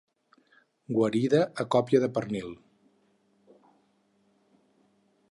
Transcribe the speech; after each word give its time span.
Guarida 0.99 1.41
a 1.63 1.65
còpia 1.75 1.99
de 2.05 2.09
pernil. 2.15 2.49